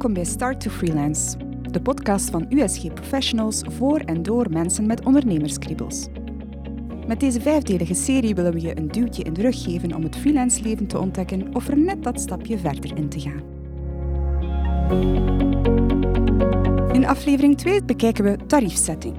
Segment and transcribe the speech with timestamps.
[0.00, 1.36] Welkom bij Start to Freelance,
[1.70, 6.06] de podcast van USG Professionals voor en door mensen met ondernemerskriebels.
[7.06, 10.16] Met deze vijfdelige serie willen we je een duwtje in de rug geven om het
[10.16, 13.42] freelance leven te ontdekken of er net dat stapje verder in te gaan.
[16.92, 19.16] In aflevering 2 bekijken we tariefsetting.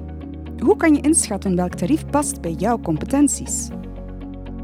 [0.59, 3.69] Hoe kan je inschatten welk tarief past bij jouw competenties?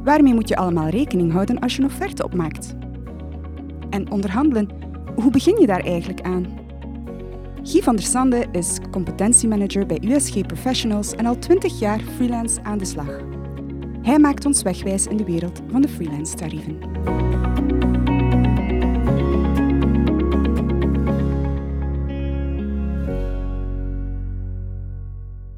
[0.04, 2.76] Waarmee moet je allemaal rekening houden als je een offerte opmaakt?
[3.90, 4.70] En onderhandelen,
[5.22, 6.46] hoe begin je daar eigenlijk aan?
[7.64, 12.78] Guy van der Sande is competentiemanager bij USG Professionals en al 20 jaar freelance aan
[12.78, 13.20] de slag.
[14.02, 16.80] Hij maakt ons wegwijs in de wereld van de freelance tarieven.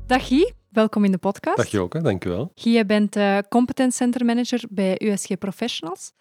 [0.06, 1.58] Dag Guy, welkom in de podcast.
[1.58, 2.52] Dag Joke, dankjewel.
[2.56, 6.14] Guy, je bent uh, Competence Center Manager bij USG Professionals.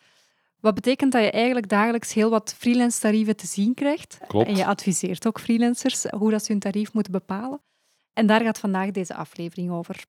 [0.61, 4.19] Wat betekent dat je eigenlijk dagelijks heel wat freelance tarieven te zien krijgt.
[4.27, 4.49] Klopt.
[4.49, 7.61] En je adviseert ook freelancers hoe dat ze hun tarief moeten bepalen.
[8.13, 10.05] En daar gaat vandaag deze aflevering over.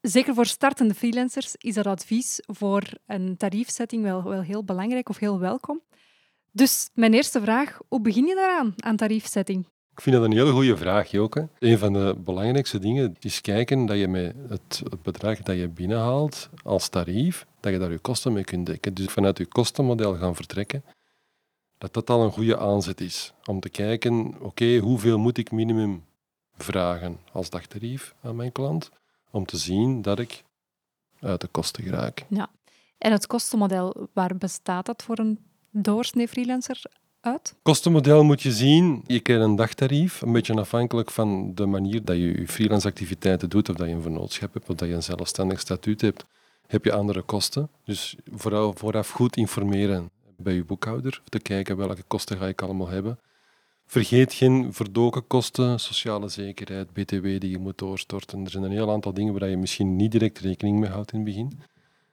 [0.00, 5.18] Zeker voor startende freelancers is dat advies voor een tariefsetting wel, wel heel belangrijk of
[5.18, 5.82] heel welkom.
[6.52, 9.66] Dus mijn eerste vraag, hoe begin je daaraan, aan tariefsetting?
[9.98, 11.48] Ik vind dat een hele goede vraag, Joke.
[11.58, 16.48] Een van de belangrijkste dingen is kijken dat je met het, bedrag dat je binnenhaalt
[16.62, 18.94] als tarief, dat je daar je kosten mee kunt dekken.
[18.94, 20.84] Dus vanuit je kostenmodel gaan vertrekken,
[21.78, 23.32] dat dat al een goede aanzet is.
[23.44, 26.04] Om te kijken, oké, hoeveel moet ik minimum
[26.56, 28.90] vragen als dagtarief aan mijn klant,
[29.30, 30.44] om te zien dat ik
[31.20, 32.24] uit de kosten geraak.
[32.28, 32.50] Ja.
[32.98, 35.38] En het kostenmodel, waar bestaat dat voor een
[35.70, 36.82] doorsnee freelancer
[37.20, 37.54] uit?
[37.62, 42.16] Kostenmodel moet je zien, je krijgt een dagtarief, een beetje afhankelijk van de manier dat
[42.16, 45.02] je je freelance activiteiten doet, of dat je een vernootschap hebt, of dat je een
[45.02, 46.24] zelfstandig statuut hebt,
[46.66, 47.68] heb je andere kosten.
[47.84, 52.88] Dus vooral vooraf goed informeren bij je boekhouder, te kijken welke kosten ga ik allemaal
[52.88, 53.18] hebben.
[53.86, 58.44] Vergeet geen verdoken kosten, sociale zekerheid, btw die je moet doorstorten.
[58.44, 61.18] Er zijn een heel aantal dingen waar je misschien niet direct rekening mee houdt in
[61.18, 61.60] het begin.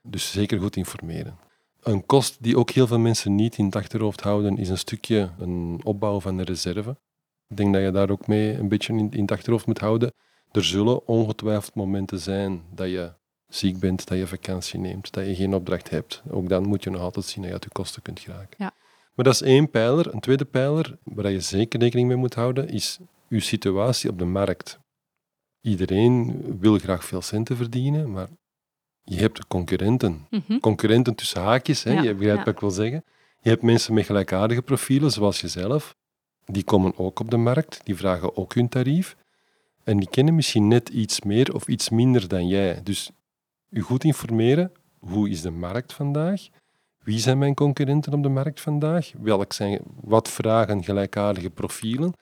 [0.02, 1.45] Dus zeker goed informeren.
[1.86, 5.30] Een kost die ook heel veel mensen niet in het achterhoofd houden, is een stukje
[5.38, 6.90] een opbouw van een reserve.
[7.48, 10.12] Ik denk dat je daar ook mee een beetje in, in het achterhoofd moet houden.
[10.52, 13.12] Er zullen ongetwijfeld momenten zijn dat je
[13.48, 16.22] ziek bent, dat je vakantie neemt, dat je geen opdracht hebt.
[16.30, 18.56] Ook dan moet je nog altijd zien dat je uit je kosten kunt geraken.
[18.58, 18.72] Ja.
[19.14, 20.14] Maar dat is één pijler.
[20.14, 22.98] Een tweede pijler, waar je zeker rekening mee moet houden, is
[23.28, 24.78] je situatie op de markt.
[25.60, 28.28] Iedereen wil graag veel centen verdienen, maar
[29.08, 30.26] je hebt concurrenten.
[30.30, 30.58] Mhm.
[30.58, 32.44] Concurrenten tussen haakjes, hè, Ja, je begrijpt ja.
[32.44, 33.04] wat ik wil zeggen.
[33.40, 35.96] Je hebt mensen met gelijkaardige profielen, zoals jezelf.
[36.44, 39.16] Die komen ook op de markt, die vragen ook hun tarief.
[39.84, 42.80] En die kennen misschien net iets meer of iets minder dan jij.
[42.82, 43.10] Dus
[43.68, 46.48] je goed informeren, hoe is de markt vandaag?
[47.02, 49.12] Wie zijn mijn concurrenten op de markt vandaag?
[49.20, 52.12] Welk zijn, wat vragen gelijkaardige profielen?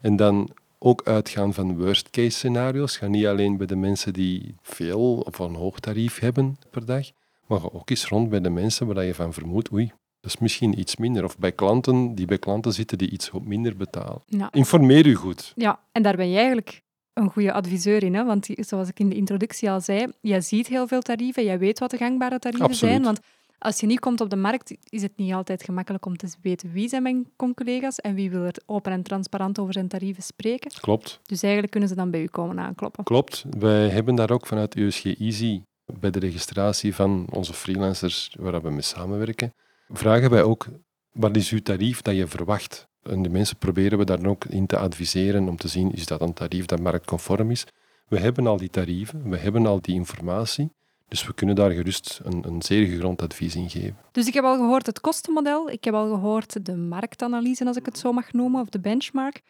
[0.00, 2.96] En dan ook uitgaan van worst case scenario's.
[2.96, 7.10] Ga niet alleen bij de mensen die veel of een hoog tarief hebben per dag,
[7.46, 10.38] maar ga ook eens rond bij de mensen waar je van vermoedt, oei, dat is
[10.38, 11.24] misschien iets minder.
[11.24, 14.22] Of bij klanten die bij klanten zitten die iets minder betalen.
[14.26, 14.52] Ja.
[14.52, 15.52] Informeer u goed.
[15.56, 18.14] ja, en daar ben je eigenlijk een goede adviseur in.
[18.14, 18.24] Hè?
[18.24, 21.78] Want zoals ik in de introductie al zei, jij ziet heel veel tarieven, jij weet
[21.78, 22.92] wat de gangbare tarieven Absoluut.
[22.94, 23.04] zijn.
[23.04, 23.20] Want
[23.58, 26.72] als je niet komt op de markt, is het niet altijd gemakkelijk om te weten
[26.72, 30.70] wie zijn mijn collega's en wie wil er open en transparant over zijn tarieven spreken.
[30.80, 31.20] Klopt.
[31.22, 33.04] Dus eigenlijk kunnen ze dan bij u komen aankloppen.
[33.04, 33.44] Klopt.
[33.58, 38.70] Wij hebben daar ook vanuit USG Easy bij de registratie van onze freelancers waar we
[38.70, 39.54] mee samenwerken,
[39.88, 40.66] vragen wij ook
[41.12, 42.86] wat is uw tarief dat je verwacht.
[43.02, 46.20] En de mensen proberen we daar ook in te adviseren om te zien is dat
[46.20, 47.66] een tarief dat marktconform is.
[48.08, 50.70] We hebben al die tarieven, we hebben al die informatie,
[51.08, 53.96] dus we kunnen daar gerust een, een zeer gegrond advies in geven.
[54.12, 57.86] Dus ik heb al gehoord het kostenmodel, ik heb al gehoord de marktanalyse, als ik
[57.86, 59.42] het zo mag noemen, of de benchmark.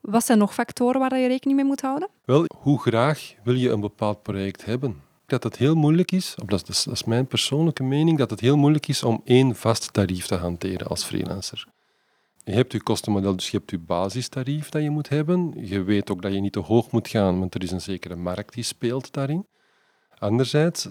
[0.00, 2.08] Wat zijn nog factoren waar je rekening mee moet houden?
[2.24, 5.02] Wel, hoe graag wil je een bepaald project hebben?
[5.26, 8.40] Dat het heel moeilijk is, of dat is, dat is mijn persoonlijke mening, dat het
[8.40, 11.66] heel moeilijk is om één vast tarief te hanteren als freelancer.
[12.44, 15.52] Je hebt je kostenmodel, dus je hebt je basistarief dat je moet hebben.
[15.56, 18.16] Je weet ook dat je niet te hoog moet gaan, want er is een zekere
[18.16, 19.46] markt die speelt daarin.
[20.18, 20.88] Anderzijds,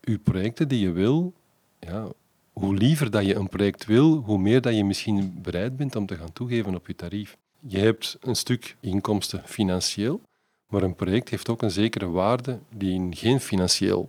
[0.00, 1.34] je projecten die je wil,
[1.80, 2.08] ja,
[2.52, 6.06] hoe liever dat je een project wil, hoe meer dat je misschien bereid bent om
[6.06, 7.36] te gaan toegeven op je tarief.
[7.60, 10.20] Je hebt een stuk inkomsten financieel,
[10.68, 14.08] maar een project heeft ook een zekere waarde die geen financiële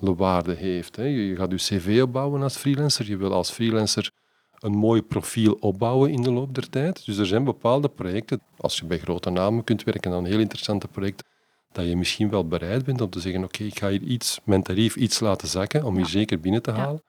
[0.00, 0.96] waarde heeft.
[0.96, 3.06] Je gaat je cv opbouwen als freelancer.
[3.06, 4.10] Je wil als freelancer
[4.58, 7.04] een mooi profiel opbouwen in de loop der tijd.
[7.04, 10.88] Dus er zijn bepaalde projecten, als je bij grote namen kunt werken aan heel interessante
[10.88, 11.26] projecten,
[11.72, 14.62] dat je misschien wel bereid bent om te zeggen, oké, ik ga hier iets, mijn
[14.62, 16.04] tarief iets laten zakken om Ja.
[16.04, 16.76] zeker binnen te Ja.
[16.76, 17.02] halen.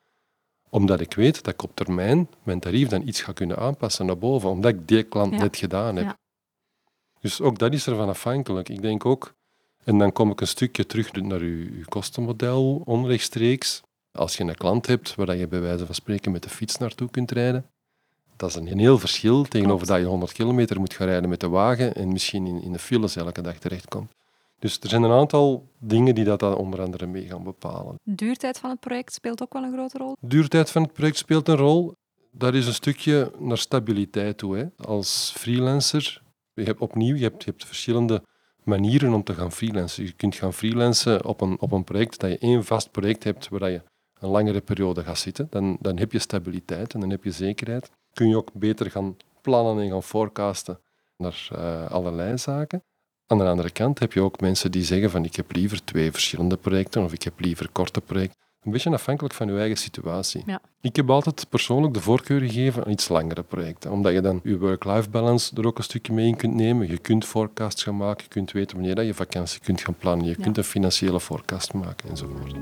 [0.69, 4.17] Omdat ik weet dat ik op termijn mijn tarief dan iets ga kunnen aanpassen naar
[4.17, 5.39] boven, omdat ik die klant Ja.
[5.39, 6.17] net gedaan heb.
[7.21, 8.69] Dus ook dat is ervan afhankelijk.
[8.69, 9.33] Ik denk ook,
[9.83, 13.81] en dan kom ik een stukje terug naar uw, uw kostenmodel onrechtstreeks.
[14.11, 17.09] Als je een klant hebt waar je bij wijze van spreken met de fiets naartoe
[17.09, 17.65] kunt rijden,
[18.35, 21.47] dat is een heel verschil tegenover dat je 100 kilometer moet gaan rijden met de
[21.49, 24.11] wagen en misschien in, in de files elke dag terechtkomt.
[24.59, 27.95] Dus er zijn een aantal dingen die dat dan onder andere mee gaan bepalen.
[28.03, 30.15] Duurtijd van het project speelt ook wel een grote rol.
[30.19, 31.93] Duurtijd van het project speelt een rol.
[32.31, 34.57] Daar is een stukje naar stabiliteit toe.
[34.57, 34.65] Hè.
[34.85, 36.21] Als freelancer,
[36.53, 38.23] je hebt opnieuw, je hebt, je hebt verschillende
[38.63, 40.03] manieren om te gaan freelancen.
[40.03, 43.49] Je kunt gaan freelancen op een, op een project dat je één vast project hebt
[43.49, 43.81] waar je
[44.19, 45.47] een langere periode gaat zitten.
[45.49, 47.91] Dan, dan heb je stabiliteit en dan heb je zekerheid.
[48.13, 50.79] Kun je ook beter gaan plannen en gaan forecasten
[51.17, 52.83] naar eh, allerlei zaken.
[53.31, 56.11] Aan de andere kant heb je ook mensen die zeggen van ik heb liever twee
[56.11, 58.37] verschillende projecten of ik heb liever korte projecten.
[58.63, 60.43] Een beetje afhankelijk van je eigen situatie.
[60.45, 60.61] Ja.
[60.81, 64.57] Ik heb altijd persoonlijk de voorkeur gegeven aan iets langere projecten, omdat je dan je
[64.59, 66.87] work-life balance er ook een stukje mee in kunt nemen.
[66.87, 70.25] Je kunt forecasts gaan maken, je kunt weten wanneer dat je vakantie kunt gaan plannen,
[70.25, 70.43] je Ja.
[70.43, 72.53] kunt een financiële forecast maken enzovoort.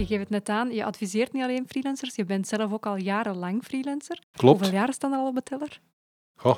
[0.00, 2.96] Je geeft het net aan, je adviseert niet alleen freelancers, je bent zelf ook al
[2.96, 4.22] jarenlang freelancer.
[4.32, 4.58] Klopt.
[4.58, 5.80] Hoeveel jaren staan er al op de teller?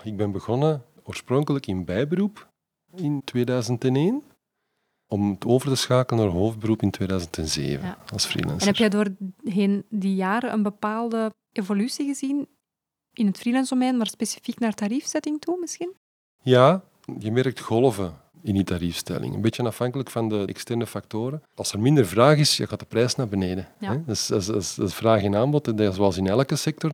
[0.04, 2.48] Ik ben begonnen oorspronkelijk in bijberoep
[2.94, 4.22] in 2001,
[5.06, 7.98] om het over te schakelen naar hoofdberoep in 2007 Ja.
[8.12, 8.60] als freelancer.
[8.60, 12.48] En heb jij doorheen die jaren een bepaalde evolutie gezien
[13.12, 15.94] in het freelance domein, maar specifiek naar tariefzetting toe misschien?
[16.42, 16.82] Ja,
[17.18, 19.34] je merkt golven in die tariefstelling.
[19.34, 21.42] Een beetje afhankelijk van de externe factoren.
[21.54, 23.68] Als er minder vraag is, ja, gaat de prijs naar beneden.
[23.80, 23.90] Ja.
[23.90, 24.04] Hè?
[24.04, 26.90] Dat, is, dat, vraag en aanbod, dat zoals in elke sector.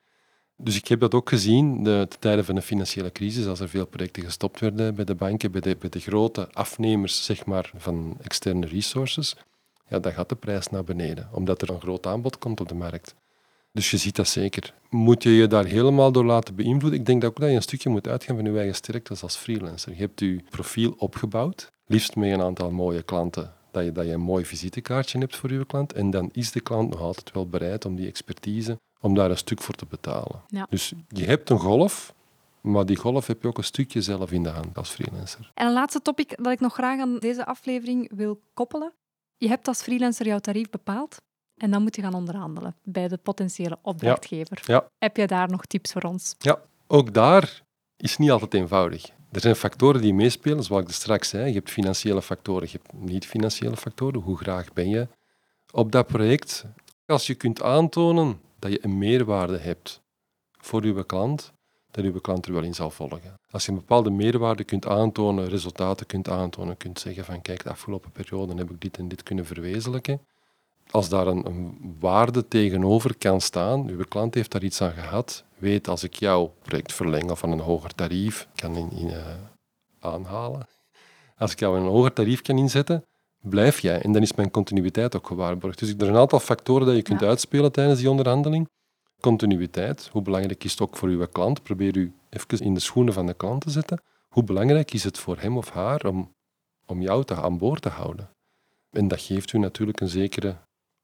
[0.56, 3.68] Dus ik heb dat ook gezien de, de tijden van de financiële crisis, als er
[3.68, 7.70] veel projecten gestopt werden bij de banken, bij de, bij de grote afnemers zeg maar,
[7.76, 9.36] van externe resources.
[9.88, 12.74] Ja, dan gaat de prijs naar beneden, omdat er een groot aanbod komt op de
[12.74, 13.14] markt.
[13.78, 14.74] Dus je ziet dat zeker.
[14.90, 17.00] Moet je je daar helemaal door laten beïnvloeden?
[17.00, 19.36] Ik denk dat ook dat je een stukje moet uitgaan van je eigen sterktes als
[19.36, 19.92] freelancer.
[19.92, 24.12] Je hebt je profiel opgebouwd, liefst met een aantal mooie klanten, dat je, dat je
[24.12, 25.92] een mooi visitekaartje hebt voor je klant.
[25.92, 29.36] En dan is de klant nog altijd wel bereid om die expertise, om daar een
[29.36, 30.42] stuk voor te betalen.
[30.48, 30.66] Ja.
[30.70, 32.14] Dus je hebt een golf,
[32.60, 35.50] maar die golf heb je ook een stukje zelf in de hand als freelancer.
[35.54, 38.92] En een laatste topic dat ik nog graag aan deze aflevering wil koppelen.
[39.36, 41.16] Je hebt als freelancer jouw tarief bepaald
[41.58, 44.62] en dan moet je gaan onderhandelen bij de potentiële opdrachtgever.
[44.64, 44.88] Ja.
[44.98, 46.34] Heb je daar nog tips voor ons?
[46.86, 47.62] Ook daar
[47.96, 49.10] is niet altijd eenvoudig.
[49.32, 51.46] Er zijn factoren die meespelen, zoals ik straks zei.
[51.46, 54.20] Je hebt financiële factoren, je hebt niet-financiële factoren.
[54.20, 55.08] Hoe graag ben je
[55.70, 56.64] op dat project?
[57.06, 60.00] Als je kunt aantonen dat je een meerwaarde hebt
[60.60, 61.52] voor je klant,
[61.90, 63.34] dat je klant er wel in zal volgen.
[63.50, 67.70] Als je een bepaalde meerwaarde kunt aantonen, resultaten kunt aantonen, kunt zeggen van kijk, de
[67.70, 70.20] afgelopen periode heb ik dit en dit kunnen verwezenlijken.
[70.90, 75.44] Als daar een, een waarde tegenover kan staan, uw klant heeft daar iets aan gehad,
[75.58, 79.24] weet als ik jouw project verleng of aan een hoger tarief kan in, in, eh,
[80.00, 80.66] aanhalen,
[81.36, 83.04] als ik jou een hoger tarief kan inzetten,
[83.40, 84.00] blijf jij.
[84.02, 85.78] En dan is mijn continuïteit ook gewaarborgd.
[85.78, 87.26] Dus er zijn een aantal factoren dat je kunt Ja.
[87.26, 88.68] uitspelen tijdens die onderhandeling.
[89.20, 91.62] Continuïteit, hoe belangrijk is het ook voor uw klant?
[91.62, 94.02] Probeer u even in de schoenen van de klant te zetten.
[94.28, 96.34] Hoe belangrijk is het voor hem of haar om,
[96.86, 98.30] om jou te, aan boord te houden?
[98.90, 100.56] En dat geeft u natuurlijk een zekere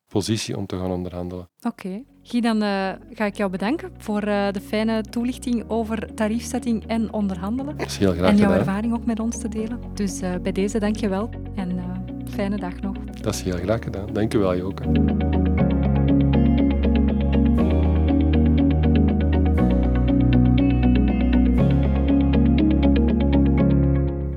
[0.08, 1.48] positie om te gaan onderhandelen.
[1.66, 2.02] Oké.
[2.22, 7.12] Guy, dan eh, ga ik jou bedanken voor eh, de fijne toelichting over tariefzetting en
[7.12, 7.76] onderhandelen.
[7.76, 8.58] Dat is heel graag En jouw gedaan.
[8.66, 9.78] ervaring ook met ons te delen.
[9.94, 11.84] Dus eh, bij deze dank je wel en eh,
[12.32, 12.96] fijne dag nog.
[13.20, 14.12] Dat is heel graag gedaan.
[14.12, 14.82] Dank u wel, Joke.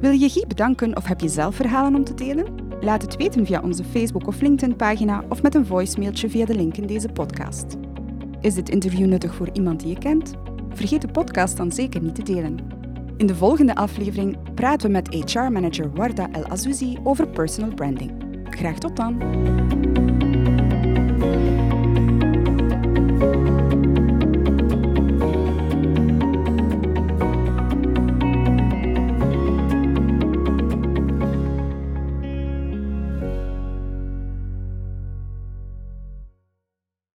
[0.01, 2.66] Wil je Guy bedanken of heb je zelf verhalen om te delen?
[2.81, 6.77] Laat het weten via onze Facebook- of LinkedIn-pagina of met een voicemailtje via de link
[6.77, 7.75] in deze podcast.
[8.41, 10.34] Is dit interview nuttig voor iemand die je kent?
[10.69, 12.57] Vergeet de podcast dan zeker niet te delen.
[13.17, 18.12] In de volgende aflevering praten we met HR-manager Warda El Azouzi over personal branding.
[18.50, 19.17] Graag tot dan!